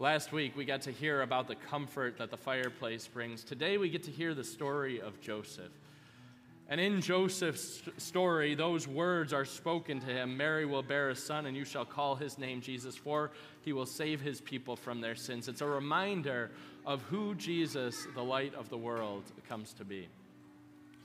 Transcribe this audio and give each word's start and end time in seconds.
Last 0.00 0.30
week, 0.30 0.56
we 0.56 0.64
got 0.64 0.82
to 0.82 0.92
hear 0.92 1.22
about 1.22 1.48
the 1.48 1.56
comfort 1.56 2.18
that 2.18 2.30
the 2.30 2.36
fireplace 2.36 3.08
brings. 3.08 3.42
Today, 3.42 3.78
we 3.78 3.88
get 3.88 4.04
to 4.04 4.12
hear 4.12 4.32
the 4.32 4.44
story 4.44 5.00
of 5.00 5.20
Joseph. 5.20 5.72
And 6.68 6.80
in 6.80 7.00
Joseph's 7.00 7.82
story, 7.96 8.54
those 8.54 8.86
words 8.86 9.32
are 9.32 9.44
spoken 9.44 9.98
to 9.98 10.06
him 10.06 10.36
Mary 10.36 10.66
will 10.66 10.84
bear 10.84 11.10
a 11.10 11.16
son, 11.16 11.46
and 11.46 11.56
you 11.56 11.64
shall 11.64 11.84
call 11.84 12.14
his 12.14 12.38
name 12.38 12.60
Jesus, 12.60 12.96
for 12.96 13.32
he 13.62 13.72
will 13.72 13.86
save 13.86 14.20
his 14.20 14.40
people 14.40 14.76
from 14.76 15.00
their 15.00 15.16
sins. 15.16 15.48
It's 15.48 15.62
a 15.62 15.66
reminder 15.66 16.52
of 16.86 17.02
who 17.02 17.34
Jesus, 17.34 18.06
the 18.14 18.22
light 18.22 18.54
of 18.54 18.68
the 18.68 18.78
world, 18.78 19.24
comes 19.48 19.72
to 19.72 19.84
be. 19.84 20.06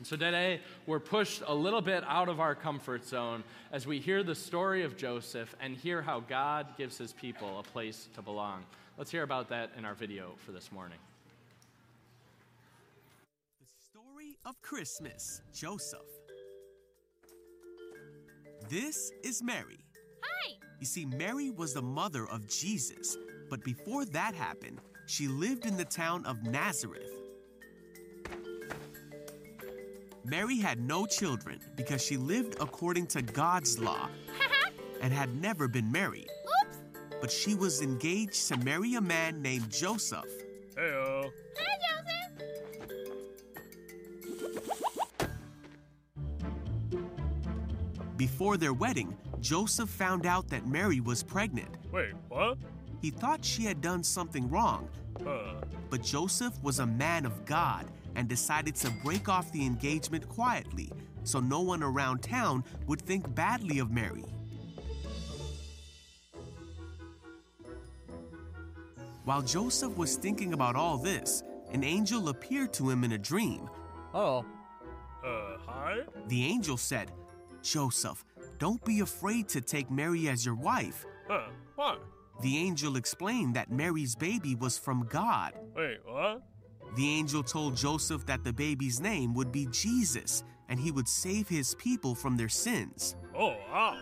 And 0.03 0.07
so 0.09 0.17
today, 0.17 0.59
we're 0.85 0.99
pushed 0.99 1.43
a 1.47 1.55
little 1.55 1.79
bit 1.79 2.03
out 2.05 2.27
of 2.27 2.41
our 2.41 2.55
comfort 2.55 3.05
zone 3.05 3.41
as 3.71 3.87
we 3.87 3.99
hear 3.99 4.21
the 4.21 4.35
story 4.35 4.83
of 4.83 4.97
Joseph 4.97 5.55
and 5.61 5.77
hear 5.77 6.01
how 6.01 6.19
God 6.19 6.67
gives 6.77 6.97
his 6.97 7.13
people 7.13 7.57
a 7.57 7.63
place 7.63 8.09
to 8.15 8.21
belong. 8.21 8.65
Let's 8.97 9.09
hear 9.09 9.23
about 9.23 9.47
that 9.47 9.71
in 9.77 9.85
our 9.85 9.93
video 9.93 10.33
for 10.45 10.51
this 10.51 10.73
morning. 10.73 10.97
The 13.61 13.97
story 13.97 14.35
of 14.43 14.61
Christmas 14.61 15.41
Joseph. 15.53 16.01
This 18.67 19.09
is 19.23 19.41
Mary. 19.41 19.85
Hi! 20.21 20.55
You 20.81 20.85
see, 20.85 21.05
Mary 21.05 21.49
was 21.49 21.73
the 21.73 21.81
mother 21.81 22.27
of 22.27 22.49
Jesus, 22.49 23.15
but 23.49 23.63
before 23.63 24.03
that 24.07 24.35
happened, 24.35 24.81
she 25.05 25.29
lived 25.29 25.65
in 25.65 25.77
the 25.77 25.85
town 25.85 26.25
of 26.25 26.43
Nazareth. 26.43 27.22
Mary 30.33 30.57
had 30.57 30.79
no 30.79 31.05
children 31.05 31.59
because 31.75 32.03
she 32.03 32.17
lived 32.17 32.55
according 32.59 33.05
to 33.05 33.21
God's 33.21 33.77
law 33.77 34.09
and 35.01 35.13
had 35.13 35.29
never 35.39 35.67
been 35.67 35.91
married 35.91 36.27
but 37.23 37.31
she 37.31 37.55
was 37.55 37.81
engaged 37.81 38.49
to 38.49 38.57
marry 38.57 38.95
a 38.95 39.01
man 39.01 39.41
named 39.41 39.71
Joseph. 39.71 40.25
Heyo. 40.75 41.31
Hi, 41.57 41.77
Joseph. 45.19 45.29
Before 48.17 48.57
their 48.57 48.73
wedding, 48.73 49.15
Joseph 49.39 49.87
found 49.87 50.25
out 50.25 50.49
that 50.49 50.67
Mary 50.67 50.99
was 50.99 51.23
pregnant. 51.23 51.69
Wait, 51.93 52.11
what? 52.27 52.57
He 53.01 53.09
thought 53.09 53.45
she 53.45 53.63
had 53.63 53.79
done 53.79 54.03
something 54.03 54.49
wrong. 54.49 54.89
Uh. 55.25 55.61
But 55.89 56.03
Joseph 56.03 56.61
was 56.61 56.79
a 56.79 56.85
man 56.85 57.25
of 57.25 57.45
God 57.45 57.85
and 58.15 58.27
decided 58.27 58.75
to 58.75 58.89
break 59.03 59.29
off 59.29 59.51
the 59.51 59.65
engagement 59.65 60.27
quietly 60.29 60.91
so 61.23 61.39
no 61.39 61.61
one 61.61 61.83
around 61.83 62.21
town 62.21 62.63
would 62.87 63.01
think 63.01 63.33
badly 63.33 63.79
of 63.79 63.91
Mary. 63.91 64.25
While 69.25 69.41
Joseph 69.41 69.95
was 69.95 70.17
thinking 70.17 70.53
about 70.53 70.75
all 70.75 70.97
this, 70.97 71.43
an 71.71 71.83
angel 71.83 72.27
appeared 72.27 72.73
to 72.73 72.89
him 72.89 73.03
in 73.03 73.13
a 73.13 73.17
dream. 73.17 73.69
Oh. 74.13 74.45
Uh, 75.25 75.57
hi? 75.65 75.99
The 76.27 76.43
angel 76.45 76.75
said, 76.75 77.11
Joseph, 77.61 78.25
don't 78.59 78.83
be 78.83 78.99
afraid 78.99 79.47
to 79.49 79.61
take 79.61 79.89
Mary 79.89 80.27
as 80.27 80.45
your 80.45 80.55
wife. 80.55 81.05
Huh, 81.29 81.47
why? 81.75 81.97
The 82.41 82.57
angel 82.57 82.97
explained 82.97 83.55
that 83.55 83.71
Mary's 83.71 84.15
baby 84.15 84.55
was 84.55 84.77
from 84.77 85.07
God. 85.07 85.53
Wait, 85.75 85.99
what? 86.05 86.43
The 86.95 87.09
angel 87.09 87.41
told 87.41 87.75
Joseph 87.75 88.25
that 88.27 88.43
the 88.43 88.53
baby's 88.53 88.99
name 88.99 89.33
would 89.33 89.51
be 89.51 89.67
Jesus 89.71 90.43
and 90.69 90.79
he 90.79 90.91
would 90.91 91.07
save 91.07 91.47
his 91.49 91.75
people 91.75 92.13
from 92.13 92.37
their 92.37 92.49
sins. 92.49 93.15
Oh, 93.37 93.55
wow. 93.71 93.97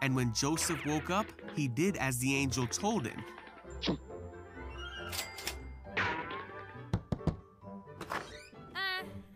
And 0.00 0.14
when 0.16 0.32
Joseph 0.32 0.84
woke 0.86 1.10
up, 1.10 1.26
he 1.54 1.68
did 1.68 1.96
as 1.96 2.18
the 2.18 2.34
angel 2.34 2.66
told 2.66 3.06
him. 3.06 3.22
Uh, 3.86 3.92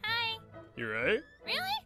hi. 0.05 0.39
You 0.77 0.89
right? 0.89 1.21
Really? 1.45 1.79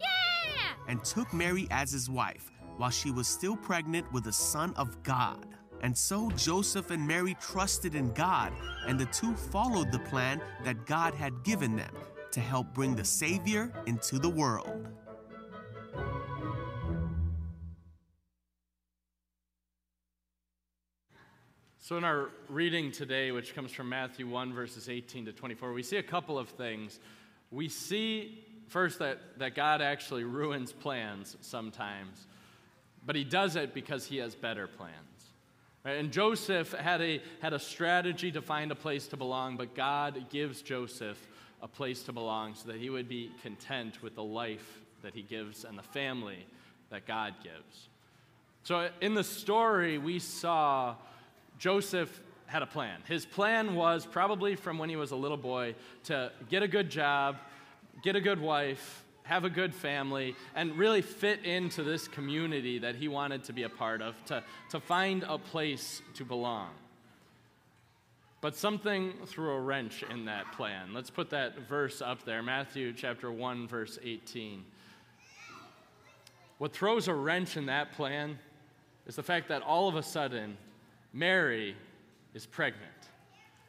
Yeah! 0.00 0.72
And 0.88 1.04
took 1.04 1.32
Mary 1.32 1.68
as 1.70 1.92
his 1.92 2.10
wife 2.10 2.50
while 2.76 2.90
she 2.90 3.10
was 3.10 3.28
still 3.28 3.56
pregnant 3.56 4.10
with 4.12 4.26
a 4.26 4.32
son 4.32 4.72
of 4.76 5.00
God. 5.02 5.51
And 5.82 5.98
so 5.98 6.30
Joseph 6.36 6.90
and 6.92 7.06
Mary 7.06 7.36
trusted 7.40 7.96
in 7.96 8.12
God, 8.12 8.52
and 8.86 8.98
the 8.98 9.06
two 9.06 9.34
followed 9.34 9.90
the 9.90 9.98
plan 9.98 10.40
that 10.64 10.86
God 10.86 11.12
had 11.12 11.42
given 11.42 11.74
them 11.76 11.92
to 12.30 12.40
help 12.40 12.72
bring 12.72 12.94
the 12.94 13.04
Savior 13.04 13.72
into 13.86 14.18
the 14.18 14.28
world. 14.28 14.88
So, 21.78 21.98
in 21.98 22.04
our 22.04 22.30
reading 22.48 22.92
today, 22.92 23.32
which 23.32 23.56
comes 23.56 23.72
from 23.72 23.88
Matthew 23.88 24.28
1, 24.28 24.54
verses 24.54 24.88
18 24.88 25.24
to 25.26 25.32
24, 25.32 25.72
we 25.72 25.82
see 25.82 25.96
a 25.96 26.02
couple 26.02 26.38
of 26.38 26.48
things. 26.48 27.00
We 27.50 27.68
see 27.68 28.44
first 28.68 29.00
that, 29.00 29.18
that 29.40 29.56
God 29.56 29.82
actually 29.82 30.22
ruins 30.22 30.72
plans 30.72 31.36
sometimes, 31.40 32.28
but 33.04 33.16
he 33.16 33.24
does 33.24 33.56
it 33.56 33.74
because 33.74 34.06
he 34.06 34.18
has 34.18 34.36
better 34.36 34.68
plans. 34.68 35.11
And 35.84 36.12
Joseph 36.12 36.72
had 36.72 37.00
a, 37.00 37.20
had 37.40 37.52
a 37.52 37.58
strategy 37.58 38.30
to 38.32 38.40
find 38.40 38.70
a 38.70 38.74
place 38.74 39.08
to 39.08 39.16
belong, 39.16 39.56
but 39.56 39.74
God 39.74 40.26
gives 40.30 40.62
Joseph 40.62 41.18
a 41.60 41.66
place 41.68 42.02
to 42.04 42.12
belong 42.12 42.54
so 42.54 42.68
that 42.68 42.76
he 42.76 42.88
would 42.88 43.08
be 43.08 43.32
content 43.42 44.02
with 44.02 44.14
the 44.14 44.22
life 44.22 44.80
that 45.02 45.14
he 45.14 45.22
gives 45.22 45.64
and 45.64 45.76
the 45.76 45.82
family 45.82 46.46
that 46.90 47.06
God 47.06 47.34
gives. 47.42 47.88
So, 48.62 48.90
in 49.00 49.14
the 49.14 49.24
story, 49.24 49.98
we 49.98 50.20
saw 50.20 50.94
Joseph 51.58 52.20
had 52.46 52.62
a 52.62 52.66
plan. 52.66 53.00
His 53.08 53.26
plan 53.26 53.74
was 53.74 54.06
probably 54.06 54.54
from 54.54 54.78
when 54.78 54.88
he 54.88 54.94
was 54.94 55.10
a 55.10 55.16
little 55.16 55.36
boy 55.36 55.74
to 56.04 56.30
get 56.48 56.62
a 56.62 56.68
good 56.68 56.90
job, 56.90 57.38
get 58.04 58.14
a 58.14 58.20
good 58.20 58.40
wife, 58.40 59.04
have 59.24 59.44
a 59.44 59.50
good 59.50 59.74
family, 59.74 60.34
and 60.54 60.76
really 60.76 61.02
fit 61.02 61.44
into 61.44 61.82
this 61.82 62.08
community 62.08 62.78
that 62.78 62.96
he 62.96 63.08
wanted 63.08 63.44
to 63.44 63.52
be 63.52 63.62
a 63.62 63.68
part 63.68 64.02
of, 64.02 64.14
to, 64.26 64.42
to 64.70 64.80
find 64.80 65.24
a 65.28 65.38
place 65.38 66.02
to 66.14 66.24
belong. 66.24 66.70
But 68.40 68.56
something 68.56 69.12
threw 69.26 69.52
a 69.52 69.60
wrench 69.60 70.02
in 70.10 70.24
that 70.24 70.50
plan. 70.52 70.92
Let's 70.92 71.10
put 71.10 71.30
that 71.30 71.68
verse 71.68 72.02
up 72.02 72.24
there 72.24 72.42
Matthew 72.42 72.92
chapter 72.92 73.30
1, 73.30 73.68
verse 73.68 74.00
18. 74.02 74.64
What 76.58 76.72
throws 76.72 77.06
a 77.06 77.14
wrench 77.14 77.56
in 77.56 77.66
that 77.66 77.92
plan 77.92 78.38
is 79.06 79.14
the 79.14 79.22
fact 79.22 79.48
that 79.48 79.62
all 79.62 79.88
of 79.88 79.94
a 79.94 80.02
sudden, 80.02 80.56
Mary 81.12 81.76
is 82.34 82.46
pregnant. 82.46 82.90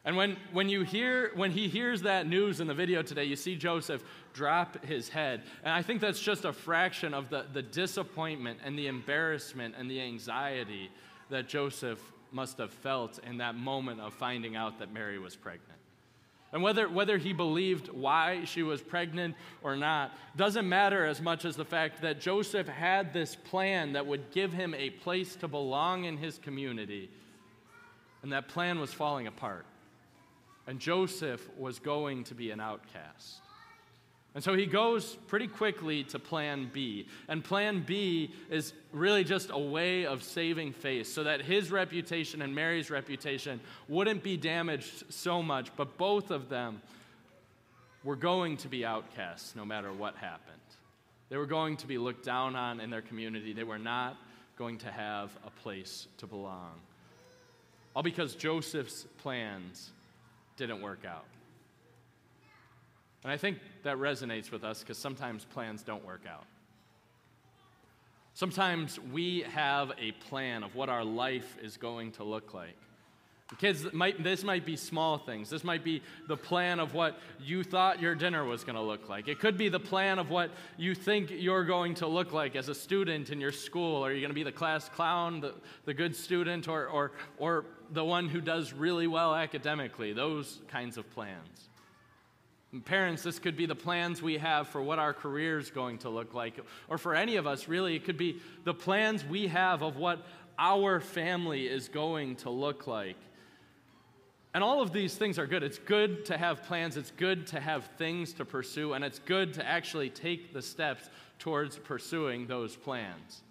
And 0.04 0.16
when, 0.16 0.36
when, 0.52 0.68
you 0.68 0.82
hear, 0.82 1.30
when 1.34 1.50
he 1.50 1.66
hears 1.68 2.02
that 2.02 2.26
news 2.26 2.60
in 2.60 2.66
the 2.66 2.74
video 2.74 3.02
today, 3.02 3.24
you 3.24 3.36
see 3.36 3.56
Joseph 3.56 4.02
drop 4.34 4.84
his 4.84 5.08
head. 5.08 5.42
And 5.62 5.72
I 5.72 5.80
think 5.80 6.00
that's 6.00 6.20
just 6.20 6.44
a 6.44 6.52
fraction 6.52 7.14
of 7.14 7.30
the, 7.30 7.46
the 7.52 7.62
disappointment 7.62 8.58
and 8.62 8.78
the 8.78 8.86
embarrassment 8.86 9.74
and 9.78 9.90
the 9.90 10.00
anxiety 10.00 10.90
that 11.30 11.48
Joseph 11.48 12.00
must 12.32 12.58
have 12.58 12.70
felt 12.70 13.18
in 13.26 13.38
that 13.38 13.54
moment 13.54 14.00
of 14.00 14.12
finding 14.12 14.56
out 14.56 14.78
that 14.80 14.92
Mary 14.92 15.18
was 15.18 15.36
pregnant. 15.36 15.70
And 16.52 16.62
whether, 16.62 16.88
whether 16.88 17.16
he 17.16 17.32
believed 17.32 17.88
why 17.88 18.44
she 18.44 18.62
was 18.62 18.80
pregnant 18.80 19.34
or 19.62 19.74
not 19.74 20.12
doesn't 20.36 20.68
matter 20.68 21.04
as 21.04 21.20
much 21.20 21.44
as 21.44 21.56
the 21.56 21.64
fact 21.64 22.02
that 22.02 22.20
Joseph 22.20 22.68
had 22.68 23.12
this 23.12 23.34
plan 23.34 23.94
that 23.94 24.06
would 24.06 24.30
give 24.30 24.52
him 24.52 24.74
a 24.74 24.90
place 24.90 25.34
to 25.36 25.48
belong 25.48 26.04
in 26.04 26.16
his 26.16 26.38
community 26.38 27.10
and 28.22 28.32
that 28.32 28.48
plan 28.48 28.80
was 28.80 28.92
falling 28.92 29.26
apart. 29.26 29.66
And 30.66 30.80
Joseph 30.80 31.48
was 31.58 31.78
going 31.78 32.24
to 32.24 32.34
be 32.34 32.50
an 32.50 32.60
outcast. 32.60 33.40
And 34.34 34.42
so 34.42 34.54
he 34.54 34.66
goes 34.66 35.16
pretty 35.28 35.46
quickly 35.46 36.02
to 36.04 36.18
plan 36.18 36.68
B. 36.72 37.06
And 37.28 37.44
plan 37.44 37.84
B 37.86 38.34
is 38.50 38.72
really 38.92 39.22
just 39.22 39.50
a 39.50 39.58
way 39.58 40.06
of 40.06 40.24
saving 40.24 40.72
face 40.72 41.12
so 41.12 41.22
that 41.22 41.40
his 41.40 41.70
reputation 41.70 42.42
and 42.42 42.52
Mary's 42.52 42.90
reputation 42.90 43.60
wouldn't 43.88 44.24
be 44.24 44.36
damaged 44.36 45.04
so 45.12 45.40
much, 45.40 45.70
but 45.76 45.96
both 45.96 46.32
of 46.32 46.48
them 46.48 46.82
were 48.02 48.16
going 48.16 48.56
to 48.58 48.68
be 48.68 48.84
outcasts 48.84 49.54
no 49.54 49.64
matter 49.64 49.92
what 49.92 50.16
happened. 50.16 50.58
They 51.28 51.36
were 51.36 51.46
going 51.46 51.76
to 51.78 51.86
be 51.86 51.96
looked 51.96 52.24
down 52.24 52.56
on 52.56 52.80
in 52.80 52.90
their 52.90 53.02
community. 53.02 53.52
They 53.52 53.64
were 53.64 53.78
not 53.78 54.16
going 54.58 54.78
to 54.78 54.90
have 54.90 55.30
a 55.46 55.50
place 55.62 56.08
to 56.18 56.26
belong. 56.26 56.72
All 57.94 58.02
because 58.02 58.34
Joseph's 58.34 59.06
plans 59.18 59.90
didn't 60.56 60.80
work 60.80 61.04
out. 61.04 61.26
And 63.22 63.32
I 63.32 63.36
think 63.36 63.58
that 63.82 63.96
resonates 63.96 64.50
with 64.50 64.64
us 64.64 64.80
because 64.80 64.98
sometimes 64.98 65.44
plans 65.44 65.82
don't 65.82 66.04
work 66.04 66.22
out. 66.30 66.44
Sometimes 68.34 68.98
we 69.12 69.42
have 69.42 69.92
a 69.98 70.12
plan 70.12 70.62
of 70.62 70.74
what 70.74 70.88
our 70.88 71.04
life 71.04 71.56
is 71.62 71.76
going 71.76 72.12
to 72.12 72.24
look 72.24 72.52
like. 72.52 72.76
Kids, 73.58 73.92
might, 73.92 74.22
this 74.22 74.42
might 74.42 74.64
be 74.64 74.76
small 74.76 75.18
things. 75.18 75.50
This 75.50 75.64
might 75.64 75.84
be 75.84 76.02
the 76.28 76.36
plan 76.36 76.80
of 76.80 76.94
what 76.94 77.18
you 77.40 77.62
thought 77.62 78.00
your 78.00 78.14
dinner 78.14 78.44
was 78.44 78.64
going 78.64 78.76
to 78.76 78.82
look 78.82 79.08
like. 79.08 79.28
It 79.28 79.38
could 79.38 79.56
be 79.56 79.68
the 79.68 79.80
plan 79.80 80.18
of 80.18 80.30
what 80.30 80.50
you 80.76 80.94
think 80.94 81.30
you're 81.30 81.64
going 81.64 81.94
to 81.96 82.06
look 82.06 82.32
like 82.32 82.56
as 82.56 82.68
a 82.68 82.74
student 82.74 83.30
in 83.30 83.40
your 83.40 83.52
school. 83.52 84.04
Are 84.04 84.12
you 84.12 84.20
going 84.20 84.30
to 84.30 84.34
be 84.34 84.42
the 84.42 84.52
class 84.52 84.88
clown, 84.88 85.40
the, 85.40 85.54
the 85.84 85.94
good 85.94 86.16
student, 86.16 86.68
or, 86.68 86.86
or, 86.86 87.12
or 87.38 87.64
the 87.90 88.04
one 88.04 88.28
who 88.28 88.40
does 88.40 88.72
really 88.72 89.06
well 89.06 89.34
academically? 89.34 90.12
Those 90.12 90.60
kinds 90.68 90.96
of 90.96 91.10
plans. 91.10 91.68
Parents, 92.86 93.22
this 93.22 93.38
could 93.38 93.56
be 93.56 93.66
the 93.66 93.74
plans 93.76 94.20
we 94.20 94.36
have 94.38 94.66
for 94.66 94.82
what 94.82 94.98
our 94.98 95.12
career 95.12 95.60
is 95.60 95.70
going 95.70 95.98
to 95.98 96.08
look 96.08 96.34
like. 96.34 96.58
Or 96.88 96.98
for 96.98 97.14
any 97.14 97.36
of 97.36 97.46
us, 97.46 97.68
really, 97.68 97.94
it 97.94 98.04
could 98.04 98.16
be 98.16 98.40
the 98.64 98.74
plans 98.74 99.24
we 99.24 99.46
have 99.46 99.82
of 99.82 99.96
what 99.96 100.26
our 100.58 100.98
family 100.98 101.66
is 101.66 101.88
going 101.88 102.36
to 102.36 102.50
look 102.50 102.86
like. 102.86 103.16
And 104.54 104.62
all 104.62 104.80
of 104.80 104.92
these 104.92 105.16
things 105.16 105.38
are 105.38 105.48
good. 105.48 105.64
It's 105.64 105.78
good 105.78 106.24
to 106.26 106.38
have 106.38 106.62
plans, 106.62 106.96
it's 106.96 107.10
good 107.10 107.48
to 107.48 107.60
have 107.60 107.86
things 107.98 108.32
to 108.34 108.44
pursue, 108.44 108.92
and 108.92 109.04
it's 109.04 109.18
good 109.18 109.54
to 109.54 109.66
actually 109.66 110.10
take 110.10 110.52
the 110.52 110.62
steps 110.62 111.10
towards 111.40 111.76
pursuing 111.76 112.46
those 112.46 112.76
plans. 112.76 113.42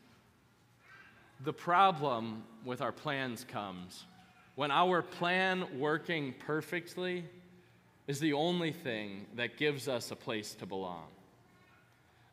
The 1.43 1.51
problem 1.51 2.43
with 2.63 2.81
our 2.81 2.93
plans 2.93 3.43
comes 3.43 4.05
when 4.55 4.71
our 4.71 5.01
plan 5.01 5.79
working 5.79 6.33
perfectly 6.39 7.25
is 8.07 8.19
the 8.19 8.33
only 8.33 8.71
thing 8.71 9.25
that 9.35 9.57
gives 9.57 9.87
us 9.87 10.11
a 10.11 10.15
place 10.15 10.53
to 10.55 10.65
belong. 10.65 11.07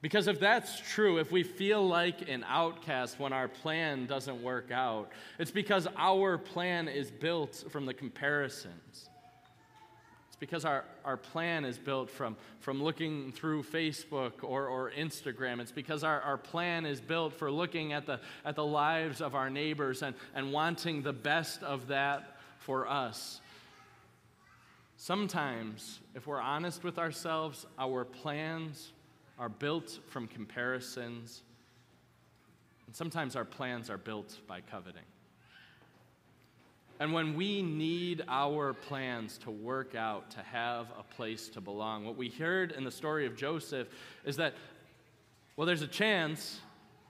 Because 0.03 0.29
if 0.29 0.41
that's 0.41 0.81
true, 0.81 1.19
if 1.19 1.31
we 1.31 1.43
feel 1.43 1.87
like 1.87 2.29
an 2.29 2.45
outcast 2.49 3.21
when 3.21 3.35
our 3.35 3.49
plan 3.49 4.07
doesn't 4.07 4.43
work 4.43 4.71
out, 4.71 5.11
it's 5.39 5.51
because 5.51 5.87
our 5.97 6.39
plan 6.39 6.89
is 6.89 7.11
built 7.11 7.65
from 7.71 7.85
the 7.85 7.93
comparisons. 7.93 9.11
It's 10.29 10.37
because 10.39 10.65
our, 10.65 10.85
our 11.05 11.19
plan 11.19 11.67
is 11.67 11.77
built 11.77 12.09
from, 12.09 12.37
from 12.61 12.83
looking 12.83 13.31
through 13.33 13.63
Facebook 13.65 14.43
or, 14.43 14.69
or 14.69 14.91
Instagram. 14.93 15.61
It's 15.61 15.73
because 15.73 16.03
our, 16.03 16.23
our 16.23 16.39
plan 16.39 16.87
is 16.87 16.99
built 16.99 17.35
for 17.35 17.51
looking 17.51 17.93
at 17.93 18.07
the, 18.07 18.21
at 18.47 18.57
the 18.57 18.65
lives 18.65 19.21
of 19.21 19.35
our 19.35 19.51
neighbors 19.51 20.03
and, 20.03 20.15
and 20.35 20.51
wanting 20.51 21.03
the 21.03 21.13
best 21.13 21.63
of 21.63 21.89
that 21.89 22.39
for 22.59 22.89
us. 22.89 23.43
Sometimes, 24.97 25.99
if 26.15 26.27
we're 26.27 26.41
honest 26.41 26.85
with 26.85 26.99
ourselves, 26.99 27.67
our 27.79 28.07
plans 28.07 28.93
are 29.41 29.49
built 29.49 29.99
from 30.09 30.29
comparisons, 30.29 31.43
and 32.87 32.95
sometimes 32.95 33.35
our 33.35 33.45
plans 33.45 33.89
are 33.89 33.97
built 33.97 34.39
by 34.47 34.61
coveting. 34.61 35.03
And 37.01 37.15
when 37.15 37.35
we 37.35 37.63
need 37.63 38.23
our 38.29 38.75
plans 38.75 39.39
to 39.39 39.51
work 39.51 39.95
out, 39.95 40.31
to 40.33 40.41
have 40.43 40.89
a 40.99 41.03
place 41.15 41.49
to 41.51 41.63
belong, 41.63 42.05
what 42.05 42.19
we 42.19 42.29
heard 42.29 42.73
in 42.73 42.85
the 42.85 42.91
story 42.91 43.25
of 43.25 43.35
Joseph 43.35 43.89
is 44.27 44.37
that, 44.37 44.53
well, 45.57 45.67
there's 45.67 45.81
a 45.81 45.89
chance, 45.89 46.61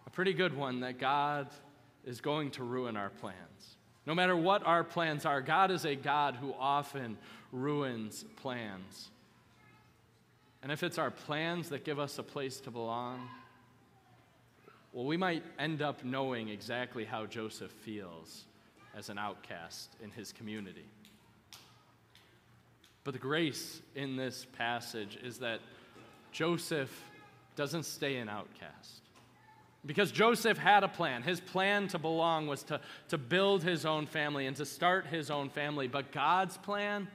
a 0.06 0.10
pretty 0.10 0.32
good 0.32 0.56
one, 0.56 0.80
that 0.80 1.00
God 1.00 1.48
is 2.04 2.20
going 2.20 2.52
to 2.52 2.62
ruin 2.62 2.96
our 2.96 3.10
plans. 3.10 3.76
No 4.06 4.14
matter 4.14 4.36
what 4.36 4.64
our 4.64 4.84
plans 4.84 5.26
are, 5.26 5.40
God 5.40 5.72
is 5.72 5.84
a 5.84 5.96
God 5.96 6.36
who 6.36 6.54
often 6.56 7.18
ruins 7.50 8.24
plans. 8.36 9.10
And 10.62 10.70
if 10.70 10.82
it's 10.82 10.98
our 10.98 11.10
plans 11.10 11.70
that 11.70 11.84
give 11.84 11.98
us 11.98 12.18
a 12.18 12.22
place 12.22 12.60
to 12.60 12.70
belong, 12.70 13.28
well, 14.92 15.06
we 15.06 15.16
might 15.16 15.44
end 15.58 15.82
up 15.82 16.04
knowing 16.04 16.48
exactly 16.48 17.04
how 17.04 17.26
Joseph 17.26 17.70
feels 17.70 18.44
as 18.96 19.08
an 19.08 19.18
outcast 19.18 19.94
in 20.02 20.10
his 20.10 20.32
community. 20.32 20.84
But 23.04 23.14
the 23.14 23.20
grace 23.20 23.80
in 23.94 24.16
this 24.16 24.46
passage 24.56 25.16
is 25.22 25.38
that 25.38 25.60
Joseph 26.32 27.04
doesn't 27.56 27.84
stay 27.84 28.16
an 28.16 28.28
outcast. 28.28 29.00
Because 29.86 30.12
Joseph 30.12 30.58
had 30.58 30.84
a 30.84 30.88
plan. 30.88 31.22
His 31.22 31.40
plan 31.40 31.88
to 31.88 31.98
belong 31.98 32.46
was 32.46 32.62
to, 32.64 32.80
to 33.08 33.16
build 33.16 33.62
his 33.62 33.86
own 33.86 34.06
family 34.06 34.46
and 34.46 34.56
to 34.56 34.66
start 34.66 35.06
his 35.06 35.30
own 35.30 35.48
family. 35.48 35.88
But 35.88 36.12
God's 36.12 36.58
plan 36.58 37.08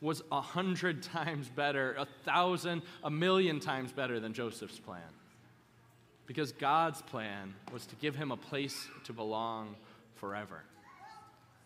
was 0.00 0.22
a 0.32 0.40
hundred 0.40 1.02
times 1.02 1.48
better, 1.48 1.94
a 1.98 2.06
thousand, 2.24 2.82
a 3.04 3.10
million 3.10 3.60
times 3.60 3.92
better 3.92 4.20
than 4.20 4.32
Joseph's 4.32 4.78
plan. 4.78 5.02
Because 6.26 6.52
God's 6.52 7.02
plan 7.02 7.54
was 7.72 7.86
to 7.86 7.96
give 7.96 8.14
him 8.14 8.30
a 8.30 8.36
place 8.36 8.88
to 9.04 9.12
belong 9.12 9.74
forever. 10.16 10.62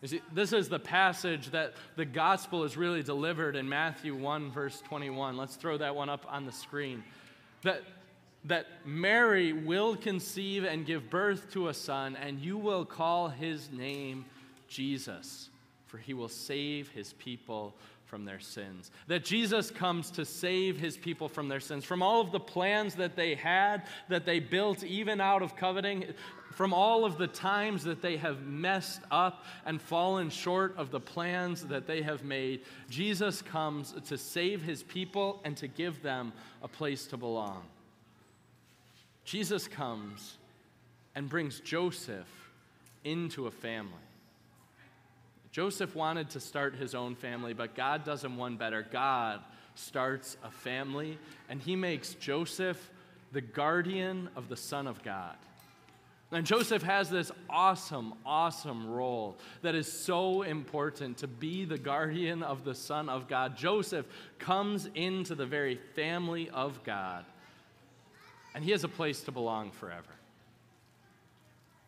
You 0.01 0.07
see, 0.07 0.21
this 0.33 0.53
is 0.53 0.69
the 0.69 0.79
passage 0.79 1.51
that 1.51 1.73
the 1.95 2.05
gospel 2.05 2.63
is 2.63 2.75
really 2.77 3.01
delivered 3.01 3.55
in 3.55 3.67
Matthew 3.67 4.15
1, 4.15 4.51
verse 4.51 4.81
21. 4.81 5.37
Let's 5.37 5.55
throw 5.55 5.77
that 5.77 5.95
one 5.95 6.09
up 6.09 6.25
on 6.29 6.45
the 6.45 6.51
screen. 6.51 7.03
That, 7.63 7.81
that 8.43 8.67
Mary 8.85 9.53
will 9.53 9.95
conceive 9.95 10.63
and 10.63 10.85
give 10.85 11.09
birth 11.09 11.51
to 11.53 11.69
a 11.69 11.73
son, 11.73 12.15
and 12.17 12.39
you 12.39 12.57
will 12.57 12.85
call 12.85 13.29
his 13.29 13.71
name 13.71 14.25
Jesus, 14.67 15.49
for 15.95 16.01
he 16.01 16.13
will 16.13 16.27
save 16.27 16.89
his 16.89 17.13
people 17.13 17.73
from 18.03 18.25
their 18.25 18.41
sins. 18.41 18.91
That 19.07 19.23
Jesus 19.23 19.71
comes 19.71 20.11
to 20.11 20.25
save 20.25 20.77
his 20.77 20.97
people 20.97 21.29
from 21.29 21.47
their 21.47 21.61
sins, 21.61 21.85
from 21.85 22.03
all 22.03 22.19
of 22.19 22.33
the 22.33 22.39
plans 22.39 22.95
that 22.95 23.15
they 23.15 23.33
had, 23.33 23.83
that 24.09 24.25
they 24.25 24.41
built, 24.41 24.83
even 24.83 25.21
out 25.21 25.41
of 25.41 25.55
coveting, 25.55 26.03
from 26.51 26.73
all 26.73 27.05
of 27.05 27.17
the 27.17 27.27
times 27.27 27.85
that 27.85 28.01
they 28.01 28.17
have 28.17 28.45
messed 28.45 29.03
up 29.09 29.45
and 29.65 29.81
fallen 29.81 30.29
short 30.29 30.75
of 30.75 30.91
the 30.91 30.99
plans 30.99 31.65
that 31.67 31.87
they 31.87 32.01
have 32.01 32.25
made. 32.25 32.59
Jesus 32.89 33.41
comes 33.41 33.93
to 34.07 34.17
save 34.17 34.61
his 34.63 34.83
people 34.83 35.39
and 35.45 35.55
to 35.55 35.69
give 35.69 36.03
them 36.03 36.33
a 36.61 36.67
place 36.67 37.07
to 37.07 37.15
belong. 37.15 37.63
Jesus 39.23 39.65
comes 39.65 40.39
and 41.15 41.29
brings 41.29 41.61
Joseph 41.61 42.27
into 43.05 43.47
a 43.47 43.51
family. 43.51 44.04
Joseph 45.55 45.95
wanted 45.95 46.31
to 46.31 46.41
start 46.41 46.75
his 46.75 46.93
own 46.93 47.15
family, 47.15 47.53
but 47.53 47.75
God 47.75 48.03
does 48.03 48.21
him 48.25 48.35
one 48.35 48.57
better. 48.57 48.85
God 48.91 49.39
starts 49.75 50.35
a 50.43 50.51
family, 50.51 51.17
and 51.47 51.61
he 51.61 51.77
makes 51.77 52.13
Joseph 52.15 52.91
the 53.31 53.39
guardian 53.39 54.27
of 54.35 54.49
the 54.49 54.57
Son 54.57 54.85
of 54.85 55.01
God. 55.01 55.37
And 56.33 56.45
Joseph 56.45 56.83
has 56.83 57.09
this 57.09 57.31
awesome, 57.49 58.15
awesome 58.25 58.91
role 58.91 59.37
that 59.61 59.75
is 59.75 59.89
so 59.89 60.41
important 60.41 61.19
to 61.19 61.27
be 61.27 61.63
the 61.63 61.77
guardian 61.77 62.43
of 62.43 62.65
the 62.65 62.75
Son 62.75 63.07
of 63.07 63.29
God. 63.29 63.55
Joseph 63.55 64.05
comes 64.37 64.89
into 64.93 65.35
the 65.35 65.45
very 65.45 65.79
family 65.95 66.49
of 66.49 66.83
God, 66.83 67.23
and 68.53 68.61
he 68.61 68.71
has 68.71 68.83
a 68.83 68.89
place 68.89 69.21
to 69.21 69.31
belong 69.31 69.71
forever. 69.71 70.03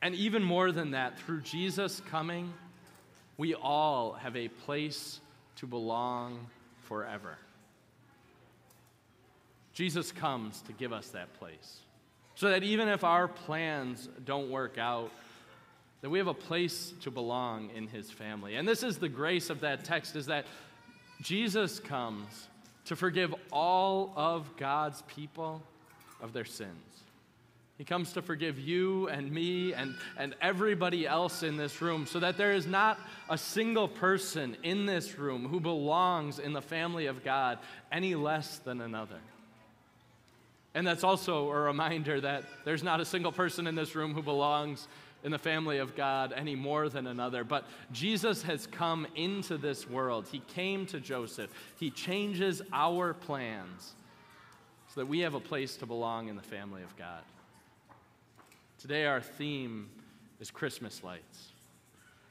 And 0.02 0.16
even 0.16 0.42
more 0.42 0.72
than 0.72 0.92
that, 0.92 1.20
through 1.20 1.42
Jesus 1.42 2.02
coming, 2.10 2.54
we 3.38 3.54
all 3.54 4.14
have 4.14 4.36
a 4.36 4.48
place 4.48 5.20
to 5.58 5.68
belong 5.68 6.48
forever. 6.84 7.38
Jesus 9.74 10.12
comes 10.12 10.62
to 10.64 10.74
give 10.74 10.92
us 10.92 11.10
that 11.10 11.34
place. 11.36 11.82
So 12.36 12.50
that 12.50 12.64
even 12.64 12.88
if 12.88 13.04
our 13.04 13.28
plans 13.28 14.10
don't 14.26 14.50
work 14.50 14.78
out, 14.78 15.12
that 16.02 16.10
we 16.10 16.20
have 16.20 16.28
a 16.28 16.34
place 16.34 16.94
to 17.02 17.12
belong 17.12 17.70
in 17.76 17.88
his 17.88 18.12
family. 18.12 18.56
And 18.56 18.68
this 18.68 18.84
is 18.84 18.98
the 18.98 19.10
grace 19.10 19.50
of 19.50 19.62
that 19.62 19.84
text 19.84 20.16
is 20.16 20.28
that 20.28 20.46
Jesus 21.22 21.80
comes 21.80 22.48
to 22.86 22.96
forgive 22.96 23.34
all 23.52 24.14
of 24.16 24.56
God's 24.58 25.02
people 25.04 25.62
of 26.22 26.34
their 26.34 26.46
sins. 26.46 26.72
He 27.78 27.84
comes 27.84 28.14
to 28.14 28.24
forgive 28.24 28.60
you 28.60 29.08
and 29.08 29.32
me 29.32 29.74
and, 29.74 29.94
and 30.18 30.36
everybody 30.42 31.06
else 31.06 31.44
in 31.44 31.58
this 31.58 31.80
room 31.80 32.08
so 32.08 32.20
that 32.20 32.36
there 32.36 32.54
is 32.54 32.66
not 32.66 33.00
a 33.30 33.38
single 33.38 33.88
person 33.88 34.58
in 34.64 34.88
this 34.88 35.20
room 35.20 35.48
who 35.48 35.60
belongs 35.60 36.40
in 36.40 36.54
the 36.54 36.62
family 36.62 37.06
of 37.06 37.24
God 37.24 37.60
any 37.92 38.16
less 38.16 38.58
than 38.60 38.82
another. 38.82 39.20
And 40.74 40.86
that's 40.86 41.04
also 41.04 41.50
a 41.50 41.60
reminder 41.60 42.20
that 42.22 42.46
there's 42.66 42.84
not 42.84 43.00
a 43.00 43.06
single 43.06 43.32
person 43.32 43.68
in 43.68 43.76
this 43.76 43.96
room 43.96 44.14
who 44.14 44.24
belongs 44.24 44.88
in 45.24 45.32
the 45.32 45.40
family 45.40 45.78
of 45.78 45.96
God 45.96 46.34
any 46.36 46.56
more 46.56 46.90
than 46.90 47.06
another. 47.06 47.44
But 47.44 47.66
Jesus 47.92 48.42
has 48.44 48.66
come 48.68 49.06
into 49.16 49.58
this 49.58 49.90
world. 49.90 50.28
He 50.32 50.40
came 50.40 50.86
to 50.88 51.00
Joseph. 51.00 51.52
He 51.80 51.92
changes 51.92 52.62
our 52.74 53.14
plans 53.14 53.94
so 54.94 55.02
that 55.02 55.08
we 55.08 55.20
have 55.20 55.36
a 55.36 55.40
place 55.40 55.76
to 55.78 55.86
belong 55.86 56.28
in 56.28 56.36
the 56.36 56.42
family 56.42 56.82
of 56.82 56.96
God. 56.98 57.22
Today, 58.80 59.06
our 59.06 59.22
theme 59.22 59.90
is 60.40 60.52
Christmas 60.52 61.04
lights. 61.04 61.48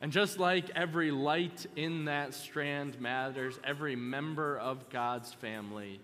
And 0.00 0.12
just 0.12 0.38
like 0.38 0.70
every 0.70 1.10
light 1.10 1.66
in 1.74 2.04
that 2.04 2.34
strand 2.34 3.00
matters, 3.00 3.58
every 3.64 3.96
member 3.96 4.56
of 4.58 4.88
God's 4.88 5.32
family 5.32 6.00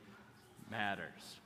matters. 0.71 1.37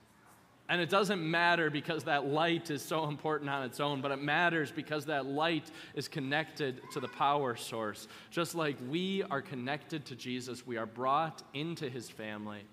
And 0.69 0.81
it 0.81 0.89
doesn't 0.89 1.29
matter 1.29 1.69
because 1.69 2.05
that 2.05 2.25
light 2.25 2.71
is 2.71 2.81
so 2.81 3.07
important 3.07 3.49
on 3.49 3.63
its 3.63 3.79
own, 3.79 4.01
but 4.01 4.11
it 4.11 4.21
matters 4.21 4.71
because 4.71 5.05
that 5.05 5.25
light 5.25 5.69
is 5.93 6.07
connected 6.07 6.81
to 6.91 6.99
the 6.99 7.07
power 7.07 7.55
source. 7.55 8.07
Just 8.31 8.55
like 8.55 8.77
we 8.89 9.23
are 9.29 9.41
connected 9.41 10.05
to 10.05 10.15
Jesus, 10.15 10.65
we 10.65 10.77
are 10.77 10.87
brought 10.87 11.43
into 11.53 11.87
his 11.87 12.09
family. 12.09 12.63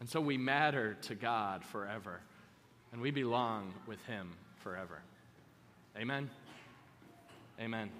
And 0.00 0.08
so 0.08 0.20
we 0.20 0.36
matter 0.36 0.96
to 1.02 1.14
God 1.14 1.64
forever, 1.64 2.20
and 2.92 3.00
we 3.00 3.10
belong 3.10 3.72
with 3.86 4.04
him 4.06 4.32
forever. 4.62 5.00
Amen. 5.96 6.30
Amen. 7.60 7.90